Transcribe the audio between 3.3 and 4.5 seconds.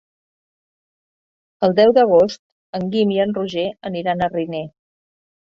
Roger aniran a